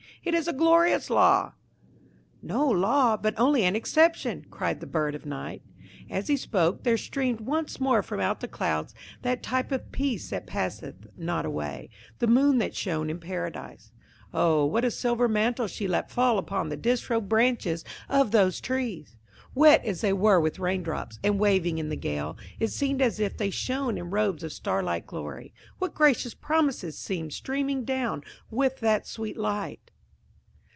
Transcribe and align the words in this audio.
It 0.23 0.35
is 0.35 0.47
a 0.47 0.53
glorious 0.53 1.09
law." 1.09 1.53
"No 2.43 2.69
law, 2.69 3.17
but 3.17 3.33
only 3.39 3.63
an 3.63 3.75
exception," 3.75 4.45
cried 4.51 4.79
the 4.79 4.85
Bird 4.85 5.15
of 5.15 5.25
Night. 5.25 5.63
And 6.09 6.19
as 6.19 6.27
he 6.27 6.37
spoke 6.37 6.83
there 6.83 6.95
streamed 6.95 7.41
once 7.41 7.79
more 7.79 8.03
from 8.03 8.19
out 8.19 8.39
the 8.39 8.47
clouds 8.47 8.93
that 9.23 9.41
type 9.41 9.71
of 9.71 9.91
peace 9.91 10.29
that 10.29 10.45
passeth 10.45 11.07
not 11.17 11.43
away–the 11.43 12.27
moon 12.27 12.59
that 12.59 12.75
shone 12.75 13.09
in 13.09 13.19
Paradise. 13.19 13.91
Oh, 14.31 14.63
what 14.63 14.85
a 14.85 14.91
silver 14.91 15.27
mantle 15.27 15.65
she 15.65 15.87
let 15.87 16.11
fall 16.11 16.37
upon 16.37 16.69
the 16.69 16.77
disrobed 16.77 17.27
branches 17.27 17.83
of 18.07 18.29
those 18.29 18.61
trees! 18.61 19.15
Wet 19.55 19.83
as 19.83 20.01
they 20.01 20.13
were 20.13 20.39
with 20.39 20.59
rain 20.59 20.83
drops, 20.83 21.17
and 21.23 21.39
waving 21.39 21.79
in 21.79 21.89
the 21.89 21.95
gale, 21.95 22.37
it 22.59 22.67
seemed 22.67 23.01
as 23.01 23.19
if 23.19 23.37
they 23.37 23.49
shone 23.49 23.97
in 23.97 24.11
robes 24.11 24.43
of 24.43 24.53
starlight 24.53 25.07
glory. 25.07 25.51
What 25.79 25.95
gracious 25.95 26.35
promises 26.35 26.95
seemed 26.95 27.33
streaming 27.33 27.85
down 27.85 28.21
with 28.51 28.81
that 28.81 29.07
sweet 29.07 29.35
light! 29.35 29.79